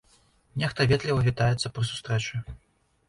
Нехта 0.61 0.87
ветліва 0.93 1.25
вітаецца 1.29 1.73
пры 1.77 1.83
сустрэчы. 1.91 2.43